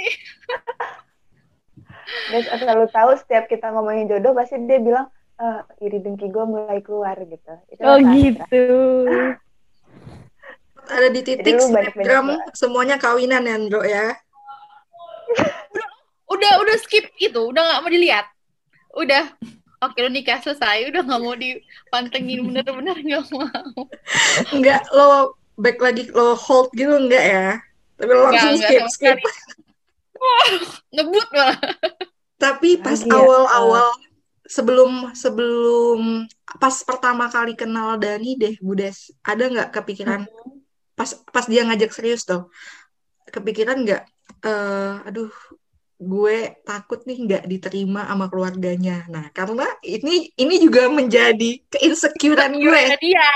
Das 2.32 2.46
asal 2.54 2.74
lu 2.80 2.88
tahu 2.88 3.12
setiap 3.18 3.50
kita 3.50 3.74
ngomongin 3.74 4.08
jodoh 4.08 4.32
pasti 4.32 4.56
dia 4.62 4.78
bilang 4.78 5.10
"Eh, 5.42 5.60
iri 5.82 5.98
dengki 5.98 6.30
gue 6.30 6.44
mulai 6.46 6.78
keluar 6.78 7.18
gitu 7.18 7.54
itu 7.66 7.82
oh 7.82 7.98
gitu 7.98 8.62
Ada 10.82 11.08
di 11.10 11.20
titik 11.22 11.58
snapgram 11.58 12.38
semuanya 12.54 12.98
kawinan 12.98 13.46
ya, 13.46 13.54
Andro 13.54 13.82
ya. 13.82 14.18
Udah 16.26 16.52
udah 16.58 16.76
skip 16.82 17.06
itu, 17.16 17.38
udah 17.38 17.62
nggak 17.62 17.80
mau 17.80 17.90
dilihat. 17.90 18.26
Udah. 18.98 19.24
Oke, 19.82 19.98
lu 19.98 20.10
nikah 20.10 20.38
selesai, 20.42 20.90
udah 20.90 21.02
nggak 21.02 21.22
mau 21.22 21.34
dipantengin 21.34 22.46
bener-bener 22.46 22.98
nggak 22.98 23.24
mau. 23.30 23.86
Enggak 24.50 24.82
lo 24.90 25.38
back 25.54 25.78
lagi 25.78 26.06
lo 26.10 26.34
hold 26.34 26.70
gitu 26.74 26.98
enggak 26.98 27.24
ya? 27.30 27.48
Tapi 27.98 28.10
lo 28.10 28.22
Nggak, 28.26 28.42
langsung 28.42 28.54
nggak 28.58 28.70
skip 28.70 28.78
sama 28.82 28.90
skip. 28.90 29.18
sekali. 29.18 29.22
Wah, 30.18 30.46
ngebut 30.94 31.28
malah. 31.34 31.58
Tapi 32.38 32.68
pas 32.78 33.00
awal-awal 33.06 33.86
sebelum 34.52 35.16
sebelum 35.16 36.28
pas 36.60 36.76
pertama 36.84 37.32
kali 37.32 37.56
kenal 37.56 37.96
Dani 37.96 38.36
deh, 38.36 38.54
Budes, 38.60 39.08
ada 39.24 39.48
nggak 39.48 39.72
kepikiran 39.72 40.28
pas 40.92 41.08
pas 41.32 41.48
dia 41.48 41.64
ngajak 41.64 41.88
serius 41.96 42.28
tuh, 42.28 42.52
kepikiran 43.32 43.80
nggak? 43.80 44.04
eh 44.42 44.94
aduh, 45.08 45.32
gue 46.02 46.36
takut 46.66 47.00
nih 47.06 47.18
nggak 47.24 47.44
diterima 47.46 48.02
sama 48.10 48.26
keluarganya. 48.26 49.06
Nah, 49.06 49.30
karena 49.30 49.64
ini 49.86 50.34
ini 50.34 50.54
juga 50.58 50.90
menjadi 50.90 51.62
keinsecurean 51.70 52.58
gue. 52.58 52.82
Dia, 52.98 53.28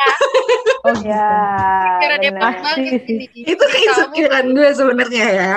oh 0.83 0.97
ya. 1.01 1.31
Itu 3.47 3.65
keinsecurean 3.65 4.47
gue 4.51 4.69
sebenarnya 4.75 5.27
ya. 5.31 5.55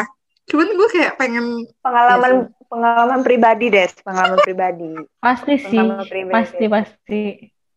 Cuman 0.50 0.68
gue 0.74 0.90
kayak 0.90 1.14
pengen 1.22 1.70
Pengalaman 1.86 2.50
pengalaman 2.70 3.22
pribadi, 3.22 3.70
Des. 3.70 3.94
Pengalaman 4.02 4.40
pribadi. 4.42 4.92
Pasti 5.22 5.54
sih, 5.62 5.80
pribadi. 6.10 6.34
pasti 6.34 6.66
pasti 6.66 7.22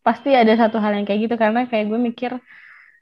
pasti 0.03 0.31
ada 0.35 0.53
satu 0.59 0.83
hal 0.83 0.99
yang 0.99 1.07
kayak 1.07 1.31
gitu 1.31 1.35
karena 1.39 1.69
kayak 1.71 1.87
gue 1.87 2.01
mikir, 2.01 2.33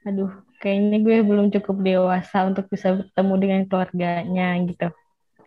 aduh, 0.05 0.29
kayaknya 0.61 1.01
gue 1.01 1.17
belum 1.25 1.49
cukup 1.49 1.81
dewasa 1.81 2.45
untuk 2.45 2.69
bisa 2.69 2.93
bertemu 2.93 3.33
dengan 3.41 3.61
keluarganya 3.65 4.53
gitu. 4.69 4.87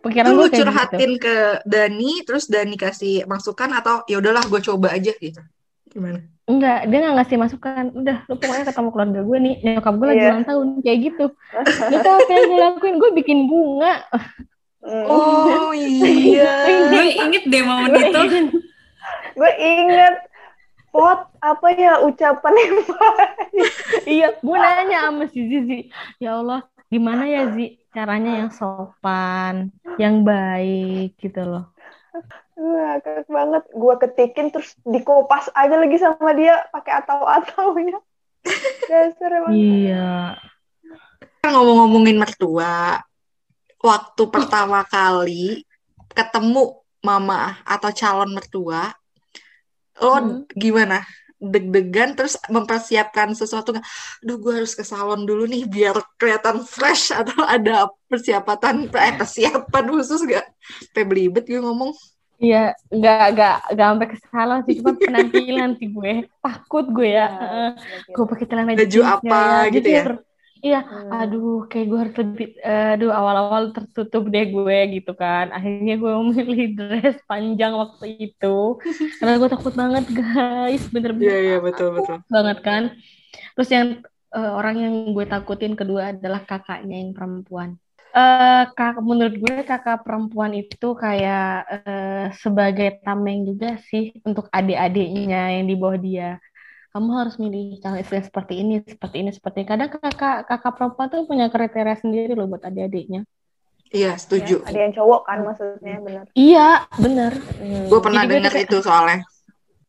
Pikiran 0.03 0.29
gue 0.29 0.37
lu 0.37 0.41
kayak 0.45 0.53
gitu. 0.53 0.61
curhatin 0.67 1.11
ke 1.17 1.35
Dani, 1.65 2.11
terus 2.27 2.45
Dani 2.45 2.75
kasih 2.77 3.25
masukan 3.25 3.71
atau 3.73 4.03
ya 4.05 4.21
udahlah 4.21 4.45
gue 4.45 4.61
coba 4.61 4.93
aja 4.93 5.15
gitu. 5.17 5.41
Gimana? 5.89 6.34
Enggak, 6.45 6.85
dia 6.85 6.97
nggak 7.01 7.15
ngasih 7.17 7.37
masukan. 7.41 7.85
Udah, 7.97 8.17
lu 8.29 8.37
pokoknya 8.37 8.65
ketemu 8.69 8.89
keluarga 8.93 9.21
gue 9.25 9.37
nih. 9.41 9.55
Nyokap 9.65 9.93
gue 9.97 10.07
lagi 10.13 10.21
Iya. 10.21 10.29
ulang 10.29 10.45
tahun, 10.45 10.67
kayak 10.85 10.99
gitu. 11.01 11.25
Lu 11.89 11.97
tau 12.05 12.15
apa 12.21 12.31
yang 12.31 12.45
gue 12.45 12.59
lakuin? 12.61 12.95
Gue 13.01 13.11
bikin 13.17 13.39
bunga. 13.49 13.93
Hmm. 14.85 15.05
Oh 15.09 15.73
iya. 15.73 16.53
Gue 16.93 17.05
inget 17.17 17.43
deh 17.49 17.63
momen 17.65 17.89
itu. 17.97 18.21
Gue 19.33 19.51
inget 19.57 20.15
pot 20.93 21.25
apa 21.41 21.67
ya 21.73 21.99
ucapan 22.05 22.53
yang 22.53 22.75
baik. 22.85 23.31
Iya, 24.05 24.27
gue 24.37 24.57
nanya 24.61 25.09
sama 25.09 25.25
si 25.33 25.41
Zizi. 25.49 25.79
Ya 26.21 26.37
Allah, 26.37 26.61
gimana 26.87 27.25
ya 27.25 27.49
Zi? 27.57 27.81
Caranya 27.89 28.45
yang 28.45 28.51
sopan, 28.53 29.73
yang 29.97 30.21
baik 30.21 31.17
gitu 31.17 31.41
loh. 31.41 31.73
Keren 32.55 33.27
banget. 33.27 33.63
Gue 33.75 33.93
ketikin 33.99 34.47
terus 34.53 34.75
dikopas 34.87 35.51
aja 35.51 35.75
lagi 35.75 35.97
sama 35.99 36.31
dia 36.33 36.63
pakai 36.71 37.03
atau-ataunya. 37.03 37.99
Dasar 38.89 39.31
emang. 39.41 39.53
Iya. 39.53 40.39
Ngomong-ngomongin 41.45 42.17
mertua, 42.17 43.01
waktu 43.81 44.23
pertama 44.33 44.81
kali 44.85 45.61
ketemu 46.13 46.81
mama 47.05 47.61
atau 47.61 47.93
calon 47.93 48.33
mertua, 48.33 48.89
lo 50.01 50.13
Hmm. 50.17 50.49
gimana? 50.57 51.05
Deg-degan 51.35 52.15
terus 52.15 52.39
mempersiapkan 52.47 53.35
sesuatu 53.35 53.75
nggak? 53.75 53.85
Duh, 54.23 54.39
gue 54.39 54.53
harus 54.63 54.71
ke 54.71 54.87
salon 54.87 55.27
dulu 55.27 55.43
nih 55.45 55.67
biar 55.67 55.95
kelihatan 56.15 56.63
fresh 56.63 57.11
atau 57.11 57.43
ada 57.43 57.91
persiapan 58.07 58.87
eh, 58.87 59.13
persiapan 59.19 59.83
khusus 59.91 60.23
gak? 60.23 60.47
Sampai 60.89 61.03
belibet 61.03 61.43
gue 61.43 61.59
ngomong. 61.59 61.91
Iya, 62.35 62.75
nggak 62.91 63.25
nggak 63.31 63.57
nggak 63.71 63.87
sampai 63.87 64.07
ke 64.11 64.17
salon 64.27 64.59
sih, 64.67 64.75
cuma 64.83 64.91
penampilan 64.99 65.69
sih 65.79 65.87
gue. 65.87 66.13
Takut 66.43 66.85
gue 66.91 67.09
ya. 67.15 67.27
Heeh. 67.31 67.69
gue 68.11 68.25
pakai 68.27 68.45
celana 68.47 68.71
Baju 68.75 69.01
apa 69.07 69.39
ya, 69.67 69.71
gitu 69.71 69.89
ya? 69.91 70.03
Iya, 70.65 70.77
Hmm. 70.89 71.13
aduh, 71.21 71.45
kayak 71.69 71.85
gue 71.89 71.97
harus 72.01 72.15
lebih, 72.21 72.45
aduh, 72.93 73.09
awal-awal 73.19 73.63
tertutup 73.75 74.23
deh 74.33 74.43
gue 74.55 74.77
gitu 74.95 75.11
kan. 75.21 75.45
Akhirnya 75.55 75.93
gue 76.01 76.11
memilih 76.29 76.67
dress 76.77 77.15
panjang 77.29 77.73
waktu 77.81 78.05
itu, 78.23 78.47
karena 79.17 79.33
gue 79.41 79.49
takut 79.53 79.73
banget 79.81 80.03
guys, 80.19 80.81
bener-bener 80.93 81.33
Iya, 81.33 81.37
iya, 81.45 81.55
betul, 81.65 81.87
betul. 81.95 82.17
banget 82.33 82.57
kan. 82.67 82.83
Terus 83.55 83.69
yang 83.75 83.87
eh, 84.37 84.51
orang 84.59 84.75
yang 84.85 84.93
gue 85.15 85.25
takutin 85.33 85.73
kedua 85.79 86.01
adalah 86.13 86.41
kakaknya 86.49 86.95
yang 87.03 87.11
perempuan. 87.17 87.69
Eh 88.17 88.63
kak, 88.77 88.93
menurut 89.09 89.35
gue 89.43 89.55
kakak 89.69 89.97
perempuan 90.05 90.51
itu 90.61 90.87
kayak 91.03 91.43
eh, 91.73 92.25
sebagai 92.43 92.87
tameng 93.05 93.39
juga 93.49 93.67
sih 93.89 94.03
untuk 94.27 94.45
adik-adiknya 94.57 95.37
yang 95.55 95.65
di 95.69 95.75
bawah 95.81 95.99
dia. 96.07 96.29
Kamu 96.95 97.11
harus 97.11 97.35
milih 97.35 97.75
calon 97.83 97.99
istri 97.99 98.23
yang 98.23 98.27
seperti 98.31 98.53
ini, 98.63 98.79
seperti 98.87 99.15
ini, 99.19 99.29
seperti 99.35 99.57
ini. 99.59 99.67
Kadang 99.67 99.89
kakak 99.91 100.47
kakak 100.47 100.73
perempuan 100.79 101.11
tuh 101.11 101.27
punya 101.27 101.51
kriteria 101.51 101.99
sendiri 101.99 102.39
loh 102.39 102.47
buat 102.47 102.63
adik-adiknya. 102.63 103.27
Iya, 103.91 104.15
setuju. 104.15 104.63
Ada 104.63 104.79
yang 104.79 104.95
cowok 104.95 105.21
kan 105.27 105.43
maksudnya 105.43 105.99
benar. 105.99 106.25
Iya, 106.31 106.87
bener. 106.95 107.31
Hmm. 107.59 107.91
Gue 107.91 107.99
pernah 107.99 108.23
kayak- 108.23 108.71
itu 108.71 108.79
soalnya. 108.79 109.27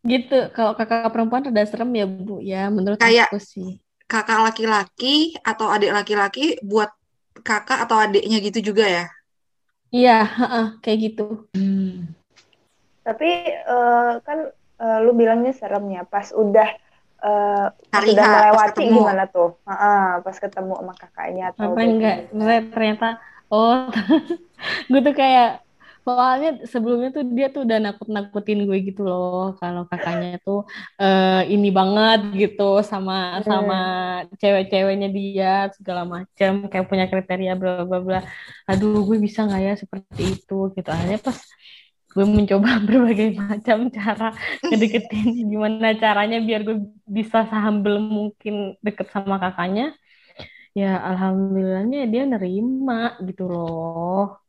Gitu. 0.03 0.51
Kalau 0.51 0.75
kakak 0.75 1.15
perempuan 1.15 1.47
rada 1.47 1.63
serem 1.63 1.95
ya 1.95 2.11
bu, 2.11 2.43
ya 2.43 2.67
menurut 2.75 2.99
Kayak- 2.99 3.31
aku 3.31 3.39
sih. 3.39 3.79
Kakak 4.11 4.43
laki-laki 4.43 5.39
atau 5.47 5.71
adik 5.71 5.95
laki-laki 5.95 6.59
buat 6.67 6.91
kakak 7.47 7.87
atau 7.87 8.03
adiknya 8.03 8.43
gitu 8.43 8.75
juga 8.75 8.83
ya? 8.83 9.07
Iya, 9.95 10.27
heeh, 10.27 10.67
kayak 10.83 10.99
gitu. 11.07 11.47
Tapi 13.07 13.31
eh, 13.47 14.13
kan 14.27 14.51
eh, 14.83 14.99
lu 15.07 15.15
bilangnya 15.15 15.55
seremnya 15.55 16.03
pas 16.03 16.35
udah 16.35 16.83
eh, 17.27 17.65
pas 17.93 17.93
Hari 17.95 18.13
udah 18.13 18.25
H, 18.25 18.25
pas 18.53 18.63
melewati 18.63 18.83
gimana 18.97 19.23
tuh? 19.35 19.49
Heeh, 19.69 19.97
pas 20.25 20.37
ketemu 20.45 20.73
sama 20.79 20.93
kakaknya 21.01 21.43
atau 21.53 21.71
apa 21.71 21.79
enggak 21.85 22.17
ternyata, 22.37 22.69
ternyata 22.73 23.07
oh 23.53 23.77
gue 24.91 25.01
tuh 25.07 25.15
kayak 25.21 25.47
soalnya 26.07 26.49
sebelumnya 26.73 27.09
tuh 27.17 27.25
dia 27.37 27.47
tuh 27.55 27.61
udah 27.67 27.79
nakut-nakutin 27.85 28.59
gue 28.69 28.79
gitu 28.89 29.01
loh 29.11 29.59
kalau 29.61 29.83
kakaknya 29.91 30.39
tuh 30.47 30.59
eh, 31.03 31.43
ini 31.55 31.67
banget 31.79 32.19
gitu 32.41 32.63
sama 32.91 33.13
Hmm. 33.45 33.45
sama 33.51 33.75
cewek-ceweknya 34.41 35.09
dia 35.19 35.47
segala 35.77 36.03
macam 36.15 36.53
kayak 36.71 36.87
punya 36.91 37.05
kriteria 37.11 37.53
bla 37.61 37.83
bla 37.89 37.99
bla 38.07 38.19
aduh 38.71 39.03
gue 39.09 39.17
bisa 39.27 39.41
nggak 39.47 39.61
ya 39.67 39.73
seperti 39.83 40.23
itu 40.39 40.55
gitu 40.77 40.89
akhirnya 40.95 41.19
pas 41.27 41.39
gue 42.17 42.25
mencoba 42.25 42.71
berbagai 42.89 43.37
macam 43.37 43.79
cara 43.93 44.33
ngedeketin 44.65 45.27
gimana 45.53 45.93
caranya 46.01 46.39
biar 46.41 46.65
gue 46.65 46.77
bisa 47.07 47.45
sehumble 47.45 48.01
mungkin 48.01 48.55
deket 48.81 49.13
sama 49.13 49.37
kakaknya 49.37 49.93
ya 50.73 50.97
alhamdulillahnya 51.01 52.09
dia 52.09 52.23
nerima 52.25 53.21
gitu 53.21 53.45
loh 53.49 54.41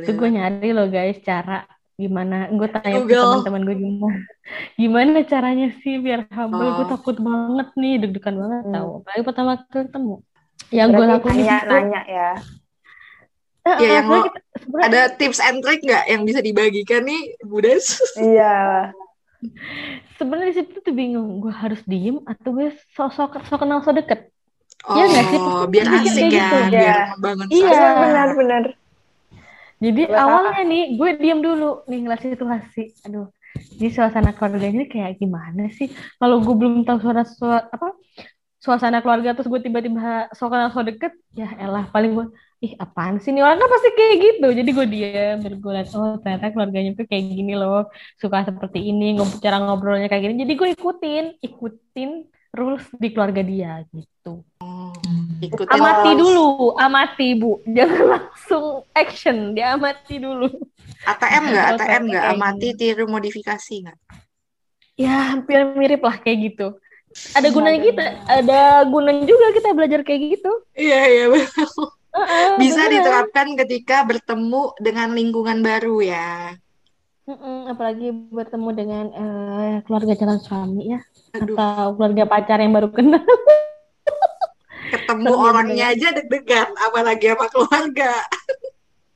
itu 0.00 0.10
gue 0.10 0.28
Alhamdulillah. 0.28 0.30
nyari 0.30 0.68
loh 0.72 0.86
guys 0.88 1.18
cara 1.20 1.68
gimana 1.94 2.48
gue 2.48 2.68
tanya 2.72 3.04
ke 3.04 3.12
teman-teman 3.12 3.62
gue 3.68 3.76
gimana 3.76 4.20
gimana 4.80 5.16
caranya 5.22 5.66
sih 5.84 6.00
biar 6.00 6.26
humble 6.32 6.68
gue 6.80 6.84
Oh. 6.86 6.90
takut 6.90 7.16
banget 7.20 7.68
nih 7.76 7.94
deg-degan 8.02 8.36
banget 8.40 8.62
Hmm. 8.64 8.74
tau 8.74 8.88
apalagi 9.04 9.22
pertama 9.22 9.52
ketemu 9.68 10.14
yang 10.70 10.88
gue 10.90 11.04
lakuin 11.04 11.34
itu 11.34 11.44
nanya-nanya 11.44 12.00
ya. 12.08 12.30
Ya, 13.78 13.90
yang 14.00 14.06
lo- 14.08 14.26
kita- 14.26 14.42
Ada 14.82 15.00
tips 15.14 15.38
and 15.38 15.60
trick 15.60 15.80
nggak 15.80 16.04
yang 16.06 16.22
bisa 16.22 16.40
dibagikan 16.40 17.04
nih, 17.04 17.38
Budes? 17.42 17.98
Iya. 18.16 18.90
sebenarnya 20.14 20.52
di 20.52 20.56
situ 20.60 20.84
tuh 20.84 20.92
bingung 20.92 21.40
gue 21.40 21.48
harus 21.48 21.80
diem 21.88 22.20
atau 22.28 22.52
gue 22.52 22.68
sok-sok 22.92 23.40
sok 23.40 23.58
kenal 23.58 23.80
sok 23.80 23.96
deket 23.96 24.28
Iya 24.84 25.04
nggak 25.06 25.26
sih? 25.28 25.38
Oh, 25.38 25.64
biar 25.64 25.86
Mikir 25.88 26.08
asik 26.08 26.24
ya, 26.24 26.28
gitu. 26.28 26.56
biar 26.68 26.72
Iya. 26.72 26.96
membangun 27.12 27.46
Iya. 27.48 27.80
Benar-benar. 27.96 28.64
Jadi 29.76 30.02
Buat 30.04 30.16
awalnya 30.18 30.62
nih 30.62 30.84
gue 30.96 31.10
diem 31.16 31.40
dulu 31.40 31.70
nih 31.84 31.98
ngeliat 32.00 32.20
situasi. 32.22 32.82
Aduh, 33.04 33.28
di 33.76 33.88
suasana 33.88 34.32
keluarga 34.32 34.68
ini 34.68 34.84
kayak 34.86 35.16
gimana 35.16 35.72
sih? 35.72 35.88
Kalau 36.16 36.40
gue 36.40 36.52
belum 36.52 36.84
tahu 36.84 36.96
suara, 37.00 37.24
suara 37.24 37.64
apa 37.66 37.96
suasana 38.60 39.00
keluarga 39.00 39.32
terus 39.32 39.48
gue 39.48 39.60
tiba-tiba 39.64 40.28
sok 40.36 40.52
kenal 40.52 40.68
sok 40.68 40.92
deket, 40.92 41.12
ya 41.32 41.48
elah 41.56 41.88
paling 41.88 42.12
gue 42.12 42.26
ih 42.60 42.76
apaan 42.76 43.16
sih 43.16 43.32
nih 43.32 43.40
orang 43.40 43.56
kan 43.56 43.68
pasti 43.72 43.88
kayak 43.96 44.16
gitu. 44.20 44.46
Jadi 44.52 44.70
gue 44.76 44.86
gue 45.56 45.72
liat 45.72 45.88
oh 45.96 46.20
ternyata 46.20 46.52
keluarganya 46.52 46.92
tuh 46.92 47.08
kayak 47.08 47.24
gini 47.24 47.56
loh, 47.56 47.88
suka 48.20 48.44
seperti 48.44 48.92
ini, 48.92 49.16
ngob 49.16 49.40
cara 49.40 49.64
ngobrolnya 49.64 50.12
kayak 50.12 50.28
gini. 50.28 50.44
Jadi 50.44 50.52
gue 50.60 50.68
ikutin, 50.76 51.24
ikutin 51.40 52.10
rules 52.52 52.84
di 53.00 53.08
keluarga 53.16 53.40
dia 53.40 53.80
gitu. 53.88 54.44
Ikutin 55.40 55.72
Amati 55.72 56.12
terus. 56.12 56.20
dulu, 56.20 56.76
amati 56.76 57.28
bu, 57.32 57.64
jangan 57.64 58.02
langsung 58.20 58.84
action, 58.92 59.56
diamati 59.56 60.20
dulu. 60.20 60.52
ATM 61.08 61.44
nggak? 61.48 61.66
ATM 61.80 62.02
nggak? 62.12 62.24
Amati, 62.36 62.68
tiru, 62.76 63.08
modifikasi 63.08 63.88
nggak? 63.88 63.98
Ya, 65.00 65.32
hampir 65.32 65.64
mirip 65.80 66.04
lah 66.04 66.20
kayak 66.20 66.52
gitu. 66.52 66.76
Ada 67.10 67.48
gunanya 67.50 67.80
kita, 67.82 68.04
ada 68.30 68.60
gunanya 68.86 69.26
juga 69.26 69.50
kita 69.50 69.74
belajar 69.74 70.00
kayak 70.06 70.20
gitu. 70.38 70.52
Iya, 70.78 71.00
iya 71.10 71.26
betul. 71.26 71.66
Bisa 72.58 72.82
diterapkan 72.86 73.54
ketika 73.58 74.06
bertemu 74.06 74.74
dengan 74.78 75.14
lingkungan 75.14 75.58
baru 75.58 76.02
ya. 76.02 76.54
Mm-mm, 77.26 77.70
apalagi 77.70 78.10
bertemu 78.10 78.68
dengan 78.74 79.04
eh, 79.14 79.74
keluarga 79.86 80.18
calon 80.18 80.42
suami 80.42 80.98
ya, 80.98 81.00
Aduh, 81.38 81.54
atau 81.54 81.94
keluarga 81.94 82.24
pacar 82.26 82.58
yang 82.58 82.74
baru 82.74 82.90
kenal. 82.90 83.22
ketemu 84.90 85.30
orangnya 85.38 85.94
aja 85.94 86.10
deg-degan, 86.10 86.74
apalagi 86.74 87.30
sama 87.30 87.46
keluarga. 87.46 88.10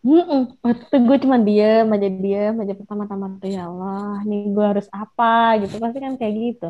Mm-mm. 0.06 0.54
Waktu 0.62 0.84
itu 0.86 0.96
gue 1.00 1.18
cuma 1.26 1.36
diem 1.42 1.88
aja 1.90 2.08
diem 2.12 2.54
aja 2.62 2.74
pertama-tama 2.78 3.34
tuh 3.42 3.50
ya 3.50 3.66
Allah, 3.66 4.22
nih 4.22 4.52
gue 4.54 4.62
harus 4.62 4.86
apa 4.94 5.58
gitu 5.66 5.82
pasti 5.82 5.98
kan 5.98 6.14
kayak 6.14 6.34
gitu. 6.38 6.68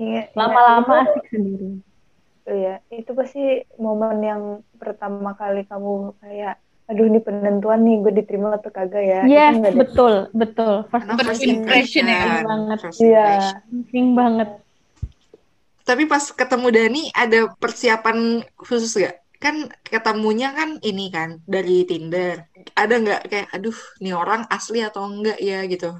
Iya. 0.00 0.22
Lama-lama 0.32 0.94
iya, 0.96 1.04
asik 1.12 1.24
sendiri. 1.28 1.68
itu, 1.76 2.52
iya. 2.56 2.74
Itu 2.88 3.12
pasti 3.12 3.44
momen 3.76 4.18
yang 4.24 4.42
pertama 4.80 5.36
kali 5.36 5.68
kamu 5.68 6.16
kayak, 6.24 6.56
aduh 6.88 7.04
ini 7.04 7.20
penentuan 7.20 7.84
nih, 7.84 7.96
gue 8.00 8.12
diterima 8.24 8.56
atau 8.56 8.72
kagak 8.72 9.04
ya. 9.04 9.20
Yes, 9.28 9.60
Itu 9.60 9.76
betul, 9.76 10.14
betul. 10.32 10.88
First 10.88 11.06
First 11.20 11.44
impression 11.44 12.08
ya. 12.08 12.20
Penting 12.24 12.48
banget. 12.48 12.78
First 12.80 12.98
Iya. 13.04 13.20
impression. 13.20 13.56
penting 13.68 14.06
banget. 14.16 14.48
Tapi 15.84 16.02
pas 16.08 16.24
ketemu 16.32 16.68
Dani 16.72 17.02
ada 17.12 17.40
persiapan 17.60 18.40
khusus 18.56 18.96
gak? 18.96 19.20
kan 19.40 19.72
ketemunya 19.80 20.52
kan 20.52 20.76
ini 20.84 21.08
kan 21.08 21.40
dari 21.48 21.88
Tinder. 21.88 22.44
Ada 22.76 22.94
nggak 23.00 23.20
kayak, 23.32 23.48
aduh, 23.56 23.78
nih 24.04 24.12
orang 24.12 24.44
asli 24.52 24.84
atau 24.84 25.08
enggak 25.08 25.40
ya 25.40 25.64
gitu. 25.64 25.96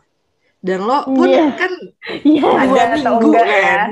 Dan 0.61 0.85
lo 0.85 1.09
pun 1.09 1.29
Iya. 1.29 1.57
kan 1.57 1.73
Iya, 2.21 2.41
dua 2.45 2.85
Ada 2.85 2.97
minggu 3.01 3.31
ya? 3.33 3.45
kan. 3.45 3.89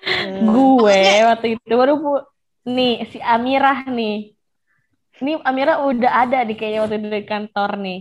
Hmm. 0.00 0.48
gue 0.48 1.00
waktu 1.28 1.46
itu 1.60 1.74
baru 1.76 2.00
pu- 2.00 2.24
nih 2.64 3.04
si 3.12 3.20
Amirah 3.20 3.84
nih. 3.84 4.32
Ini 5.20 5.44
Amirah 5.44 5.84
udah 5.84 6.24
ada 6.24 6.40
di 6.40 6.56
kayaknya 6.56 6.88
waktu 6.88 6.96
di 7.04 7.22
kantor 7.28 7.76
nih. 7.76 8.00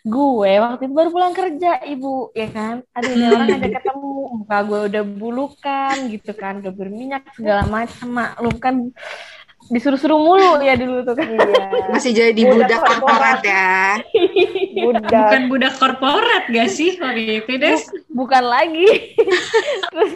Gue 0.00 0.56
waktu 0.56 0.88
itu 0.88 0.94
baru 0.96 1.10
pulang 1.12 1.34
kerja, 1.34 1.82
Ibu, 1.82 2.32
ya 2.32 2.48
kan? 2.48 2.80
Ini 2.96 3.26
orang 3.26 3.48
ada 3.52 3.68
ketemu, 3.68 4.12
muka 4.40 4.58
gue 4.64 4.80
udah 4.88 5.02
bulukan 5.04 5.96
gitu 6.08 6.32
kan, 6.32 6.62
udah 6.64 6.72
berminyak 6.72 7.26
segala 7.36 7.66
macam, 7.66 8.08
maklum 8.14 8.56
kan 8.56 8.74
disuruh-suruh 9.72 10.18
mulu 10.18 10.62
ya 10.62 10.74
dulu 10.78 11.02
tuh 11.02 11.14
kan. 11.18 11.26
Iya. 11.26 11.90
Masih 11.90 12.12
jadi 12.14 12.40
Budak 12.46 12.56
budak 12.56 12.80
korporat. 12.82 12.98
korporat 13.02 13.40
ya. 13.42 13.74
Budak. 14.76 15.10
Bukan 15.10 15.42
budak 15.50 15.74
korporat 15.80 16.42
gak 16.50 16.68
sih 16.70 16.90
waktu 17.00 17.42
itu, 17.42 17.52
Des? 17.58 17.82
bukan 18.16 18.44
lagi 18.48 18.88
terus 19.92 20.12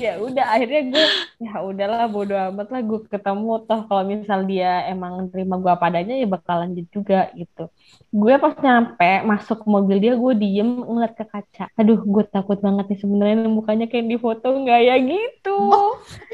ya 0.00 0.16
udah 0.16 0.56
akhirnya 0.56 0.82
gue 0.96 1.06
ya 1.44 1.60
udahlah 1.60 2.08
bodo 2.08 2.32
amat 2.32 2.72
lah 2.72 2.80
gue 2.80 3.04
ketemu 3.04 3.60
toh 3.68 3.80
kalau 3.84 4.02
misal 4.08 4.48
dia 4.48 4.88
emang 4.88 5.28
terima 5.28 5.60
gue 5.60 5.68
apa 5.68 5.92
adanya 5.92 6.16
ya 6.16 6.24
bakal 6.24 6.64
lanjut 6.64 6.88
juga 6.88 7.28
gitu 7.36 7.68
gue 8.16 8.34
pas 8.40 8.56
nyampe 8.56 9.12
masuk 9.28 9.60
ke 9.60 9.68
mobil 9.68 9.96
dia 10.00 10.16
gue 10.16 10.32
diem 10.40 10.70
ngeliat 10.88 11.12
ke 11.12 11.24
kaca 11.28 11.68
aduh 11.76 12.00
gue 12.00 12.24
takut 12.32 12.56
banget 12.64 12.96
nih 12.96 12.98
sebenarnya 13.04 13.36
mukanya 13.44 13.86
kayak 13.92 14.08
di 14.08 14.16
foto 14.16 14.48
nggak 14.48 14.80
ya 14.80 14.96
gitu 15.04 15.58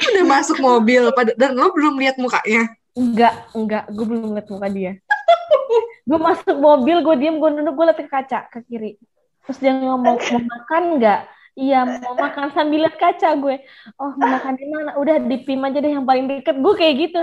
Udah 0.00 0.25
masuk 0.31 0.62
mobil 0.62 1.11
pada 1.11 1.35
dan 1.35 1.59
lo 1.59 1.75
belum 1.75 1.99
lihat 1.99 2.23
mukanya. 2.50 2.62
enggak 2.99 3.35
enggak. 3.54 3.85
Gue 3.95 4.04
belum 4.07 4.23
ngeliat 4.35 4.49
muka 4.50 4.69
dia. 4.69 4.92
Gue 6.09 6.19
masuk 6.19 6.57
mobil 6.59 6.97
gue 7.07 7.14
diem 7.23 7.38
gue 7.38 7.50
duduk 7.62 7.75
gue 7.78 7.87
liat 7.87 7.99
ke 8.02 8.09
kaca 8.11 8.50
ke 8.50 8.59
kiri. 8.66 8.99
Terus 9.47 9.59
dia 9.62 9.73
ngomong 9.78 10.19
mau 10.19 10.42
makan 10.42 10.83
nggak 10.99 11.21
iya 11.54 11.83
mau 11.87 12.14
makan 12.19 12.50
sambil 12.50 12.83
liat 12.87 12.97
kaca 12.99 13.30
gue. 13.38 13.62
Oh 13.95 14.11
mau 14.19 14.26
makan 14.26 14.59
di 14.59 14.66
mana? 14.66 14.99
Udah 14.99 15.23
di 15.23 15.37
PIM 15.38 15.62
aja 15.71 15.78
deh 15.78 15.92
yang 15.95 16.02
paling 16.02 16.26
deket. 16.26 16.59
Gue 16.59 16.75
kayak 16.75 16.95
gitu. 16.99 17.21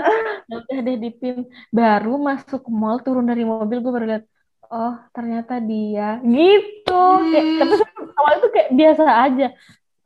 Ya 0.48 0.54
udah 0.64 0.78
deh 0.80 0.96
di 0.96 1.10
PIM 1.12 1.44
baru 1.68 2.16
masuk 2.16 2.64
mall 2.72 3.04
turun 3.04 3.28
dari 3.28 3.44
mobil 3.44 3.84
gue 3.84 3.92
baru 3.92 4.06
liat 4.08 4.24
oh 4.72 4.94
ternyata 5.12 5.60
dia. 5.60 6.20
Gitu. 6.24 7.02
Kayak 7.28 7.44
Hmm. 7.44 7.58
tapi 7.60 7.74
awal 8.16 8.32
itu 8.40 8.48
kayak 8.52 8.70
biasa 8.72 9.04
aja. 9.04 9.46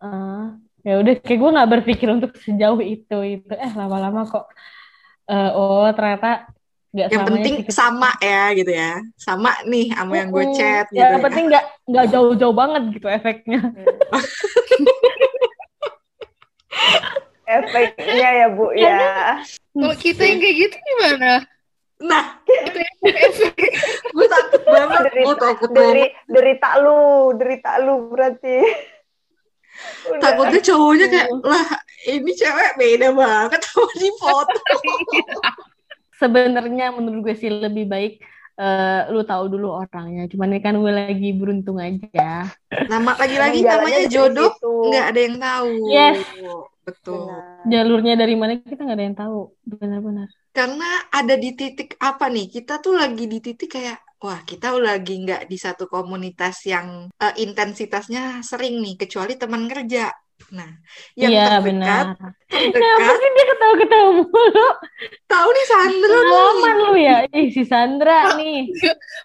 Eh, 0.02 0.44
ya 0.82 0.94
udah 0.98 1.14
kayak 1.22 1.38
gue 1.38 1.50
nggak 1.54 1.70
berpikir 1.78 2.08
untuk 2.10 2.34
sejauh 2.34 2.82
itu 2.82 3.16
itu. 3.22 3.52
Eh 3.54 3.72
lama-lama 3.78 4.26
kok 4.26 4.50
eh, 5.28 5.50
oh 5.54 5.86
ternyata 5.94 6.50
nggak 6.92 7.08
Yang 7.08 7.24
penting 7.24 7.54
sih 7.64 7.72
sama 7.72 8.12
ya 8.20 8.52
gitu 8.52 8.68
ya. 8.68 9.00
Sama 9.16 9.50
nih 9.64 9.96
sama 9.96 10.12
yang 10.12 10.28
gue 10.28 10.44
chat 10.52 10.86
ya, 10.92 10.92
gitu 10.92 11.12
yang 11.16 11.24
penting 11.24 11.44
nggak 11.48 11.64
nggak 11.88 12.06
jauh-jauh 12.12 12.52
banget 12.52 12.82
gitu 12.92 13.06
efeknya 13.08 13.60
Efeknya 17.48 18.28
ya 18.44 18.46
Bu 18.52 18.72
ya. 18.72 19.40
Kalau 19.72 19.94
kita 19.96 20.22
yang 20.24 20.40
kayak 20.40 20.56
gitu 20.56 20.76
gimana? 20.76 21.32
Nah, 22.02 22.24
efek. 22.50 23.62
gue 24.10 24.26
takut 24.26 24.62
banget. 24.66 25.00
Derita, 25.06 25.22
Gue 25.22 25.36
takut 25.38 25.70
deri, 25.70 26.04
banget. 26.10 26.32
derita 26.34 26.70
lu, 26.82 27.00
derita 27.38 27.72
lu 27.78 27.94
berarti. 28.10 28.56
Udah. 30.08 30.20
Takutnya 30.22 30.60
cowoknya 30.62 31.06
kayak, 31.10 31.28
lah 31.46 31.66
ini 32.10 32.30
cewek 32.34 32.70
beda 32.78 33.08
banget 33.14 33.60
sama 33.62 33.92
di 33.98 34.10
foto. 34.18 34.58
sebenarnya 36.22 36.94
menurut 36.94 37.26
gue 37.26 37.34
sih 37.34 37.50
lebih 37.50 37.90
baik 37.90 38.22
eh, 38.54 39.00
lu 39.10 39.26
tahu 39.26 39.58
dulu 39.58 39.74
orangnya 39.74 40.30
cuman 40.30 40.54
ini 40.54 40.60
kan 40.62 40.78
gue 40.78 40.92
lagi 40.94 41.30
beruntung 41.34 41.82
aja 41.82 42.46
Nama 42.70 43.10
lagi-lagi 43.18 43.58
namanya 43.66 44.06
jodoh, 44.06 44.54
situ. 44.54 44.74
nggak 44.92 45.06
ada 45.10 45.20
yang 45.20 45.36
tahu. 45.42 45.72
Yes. 45.90 46.18
Betul. 46.82 47.30
Benar. 47.30 47.62
jalurnya 47.62 48.14
dari 48.18 48.34
mana 48.34 48.58
kita 48.58 48.82
nggak 48.82 48.98
ada 48.98 49.06
yang 49.06 49.18
tahu 49.18 49.38
benar-benar 49.62 50.26
Karena 50.50 50.90
ada 51.14 51.34
di 51.38 51.54
titik 51.54 51.94
apa 52.02 52.26
nih? 52.26 52.50
Kita 52.50 52.82
tuh 52.82 52.98
lagi 52.98 53.24
di 53.24 53.38
titik 53.38 53.70
kayak, 53.72 53.98
wah 54.22 54.40
kita 54.46 54.78
lagi 54.78 55.18
nggak 55.26 55.50
di 55.50 55.58
satu 55.58 55.90
komunitas 55.90 56.62
yang 56.70 57.10
eh, 57.18 57.34
intensitasnya 57.42 58.40
sering 58.46 58.78
nih, 58.78 58.94
kecuali 58.94 59.34
teman 59.34 59.66
kerja. 59.66 60.14
Nah, 60.52 60.68
yang 61.14 61.30
iya 61.32 61.46
terdekat, 61.56 61.64
benar 61.64 62.04
terdekat, 62.50 63.14
sih 63.14 63.30
dia 63.30 63.46
ketawa-ketawa 63.46 64.10
mulu 64.20 64.68
tahu 65.30 65.48
nih 65.48 65.66
Sandra 65.70 66.18
pengalaman 66.18 66.76
lu 66.82 66.94
ya 66.98 67.16
ih 67.30 67.48
si 67.54 67.62
Sandra 67.62 68.34
nih 68.36 68.68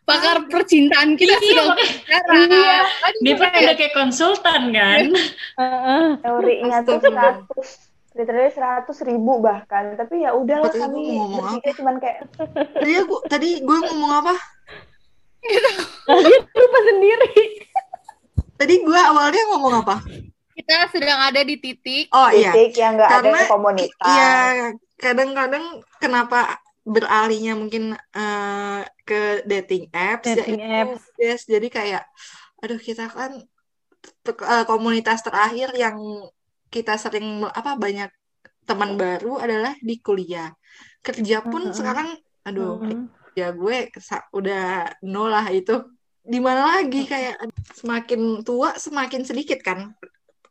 Pakar 0.05 0.45
percintaan 0.47 1.17
kita 1.17 1.35
sedang 1.41 1.73
bicara. 1.73 2.31
Iya. 2.47 2.77
Kan 3.01 3.13
Dia 3.25 3.33
kan 3.35 3.49
udah 3.49 3.75
kayak 3.75 3.93
konsultan 3.97 4.61
kan? 4.71 5.03
Heeh. 5.57 6.05
Teorinya 6.21 6.77
tuh. 6.85 7.01
100 7.01 8.15
literally 8.17 8.49
100 8.49 8.89
ribu 9.05 9.33
bahkan 9.37 9.93
tapi 9.93 10.25
ya 10.25 10.33
udahlah 10.33 10.73
kami 10.73 11.21
bertiga 11.37 11.71
cuman 11.77 11.95
kayak 12.01 12.25
Tadi 12.81 12.91
gue 13.05 13.19
tadi 13.29 13.49
gue 13.61 13.77
ngomong 13.77 14.11
apa? 14.25 14.33
Nah, 16.07 16.19
dia 16.23 16.39
lupa 16.39 16.79
sendiri 16.87 17.31
Tadi 18.57 18.73
gue 18.81 18.99
awalnya 18.99 19.43
ngomong 19.53 19.73
apa? 19.85 19.95
kita 20.57 20.89
sedang 20.89 21.19
ada 21.21 21.41
di 21.45 21.55
titik 21.61 22.09
Oh 22.09 22.29
iya, 22.33 22.49
titik 22.51 22.81
yang 22.81 22.97
nggak 22.97 23.11
ada 23.11 23.29
karena 23.29 23.41
komunitas 23.45 24.07
Iya, 24.09 24.29
kadang-kadang 24.97 25.65
kenapa 26.01 26.57
beralihnya 26.81 27.53
mungkin 27.53 27.93
eh, 27.93 28.81
ke 29.05 29.45
dating 29.45 29.91
apps 29.93 30.25
ya 30.25 30.35
Dating 30.41 30.57
itu, 30.57 30.65
apps. 30.65 31.01
yes, 31.21 31.41
jadi 31.45 31.67
kayak 31.69 32.03
aduh 32.63 32.79
kita 32.81 33.05
kan 33.11 33.37
eh, 34.27 34.65
komunitas 34.65 35.21
terakhir 35.21 35.69
yang 35.77 35.97
kita 36.73 36.97
sering 36.97 37.45
apa 37.45 37.77
banyak 37.77 38.09
teman 38.67 38.97
baru 38.99 39.39
adalah 39.39 39.77
di 39.79 39.95
kuliah. 40.03 40.51
Kerja 41.05 41.39
pun 41.45 41.69
Mm-mm. 41.69 41.75
sekarang 41.77 42.09
aduh 42.47 42.81
Mm-mm. 42.81 43.07
Ya 43.37 43.53
gue 43.53 43.93
udah 44.33 44.65
nol 45.05 45.29
lah 45.29 45.45
itu. 45.53 45.77
Di 46.27 46.41
mana 46.41 46.81
lagi 46.81 47.05
kayak 47.05 47.37
semakin 47.77 48.41
tua 48.41 48.73
semakin 48.75 49.21
sedikit 49.23 49.61
kan 49.61 49.93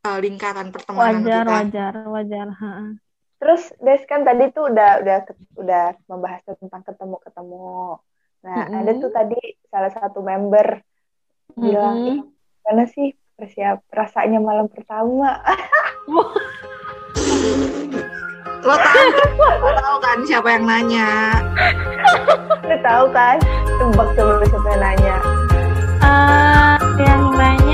eh, 0.07 0.19
lingkaran 0.23 0.71
pertemanan 0.71 1.27
wajar 1.27 1.45
kita. 1.45 1.53
wajar 1.53 1.93
wajar 2.07 2.47
heeh. 2.55 2.91
terus 3.37 3.63
Des 3.85 4.01
kan 4.09 4.25
tadi 4.25 4.49
tuh 4.49 4.73
udah 4.73 5.05
udah 5.05 5.19
udah 5.61 5.85
membahas 6.09 6.41
tentang 6.57 6.83
ketemu 6.87 7.17
ketemu 7.21 7.67
nah 8.41 8.61
Mm-mm. 8.65 8.79
ada 8.81 8.93
tuh 8.97 9.11
tadi 9.13 9.41
salah 9.69 9.93
satu 9.93 10.25
member 10.25 10.81
bilang 11.53 11.97
Mm-mm. 12.01 12.09
"Ih, 12.09 12.19
gimana 12.63 12.85
sih 12.89 13.09
persiap 13.37 13.85
rasanya 13.93 14.41
malam 14.41 14.71
pertama 14.73 15.43
Lo 18.67 18.75
tahu, 18.75 19.07
lo 19.63 19.71
tahu 19.79 19.97
kan 20.03 20.19
siapa 20.27 20.49
yang 20.59 20.65
nanya? 20.67 21.09
udah 22.67 22.81
tahu 22.83 23.05
kan 23.15 23.39
tebak 23.79 24.09
coba 24.19 24.43
siapa 24.43 24.69
yang 24.75 24.83
nanya 24.83 25.17
Ah, 26.03 26.75
yang 26.99 27.23
nanya 27.31 27.63
ya 27.63 27.66